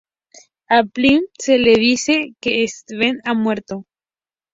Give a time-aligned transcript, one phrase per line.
[0.67, 3.85] A Phillip se le dice que Steven ha muerto.